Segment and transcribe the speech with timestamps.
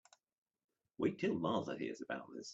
[0.97, 2.49] Wait till Martha hears about this.